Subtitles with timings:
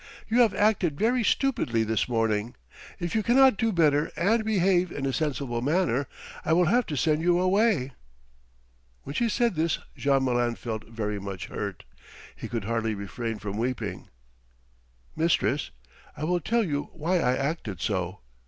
[0.27, 2.55] "You have acted very stupidly this morning.
[2.99, 6.07] If you cannot do better and behave in a sensible manner,
[6.43, 7.91] I will have to send you away."
[9.03, 11.83] When she said this Jean Malin felt very much hurt.
[12.35, 14.07] He could hardly refrain from weeping.
[15.15, 15.69] "Mistress,
[16.17, 18.21] I will tell you why I acted so.